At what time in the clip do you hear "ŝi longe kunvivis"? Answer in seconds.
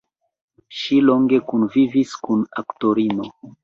0.77-2.19